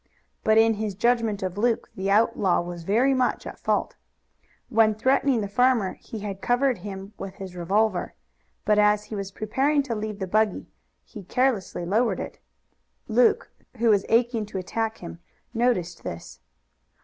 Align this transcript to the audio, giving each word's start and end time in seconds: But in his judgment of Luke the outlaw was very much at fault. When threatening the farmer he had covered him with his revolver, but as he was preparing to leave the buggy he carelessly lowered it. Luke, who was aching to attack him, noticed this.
But 0.43 0.57
in 0.57 0.73
his 0.73 0.95
judgment 0.95 1.43
of 1.43 1.59
Luke 1.59 1.87
the 1.95 2.09
outlaw 2.09 2.59
was 2.61 2.85
very 2.85 3.13
much 3.13 3.45
at 3.45 3.59
fault. 3.59 3.95
When 4.67 4.95
threatening 4.95 5.41
the 5.41 5.47
farmer 5.47 5.93
he 5.93 6.17
had 6.21 6.41
covered 6.41 6.79
him 6.79 7.13
with 7.19 7.35
his 7.35 7.55
revolver, 7.55 8.15
but 8.65 8.79
as 8.79 9.03
he 9.03 9.15
was 9.15 9.29
preparing 9.31 9.83
to 9.83 9.93
leave 9.93 10.17
the 10.17 10.25
buggy 10.25 10.65
he 11.03 11.21
carelessly 11.21 11.85
lowered 11.85 12.19
it. 12.19 12.39
Luke, 13.07 13.51
who 13.77 13.89
was 13.91 14.03
aching 14.09 14.47
to 14.47 14.57
attack 14.57 14.97
him, 14.97 15.19
noticed 15.53 16.03
this. 16.03 16.39